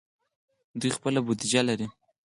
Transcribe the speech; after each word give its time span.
دوی 0.79 0.91
خپله 0.97 1.19
بودیجه 1.25 1.61
لري. 1.67 1.87